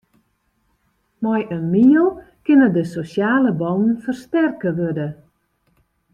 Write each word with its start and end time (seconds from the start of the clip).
Mei 1.23 1.41
in 1.57 1.63
miel 1.73 2.07
kinne 2.43 2.67
de 2.75 2.83
sosjale 2.93 3.51
bannen 3.61 4.01
fersterke 4.03 4.69
wurde. 4.77 5.07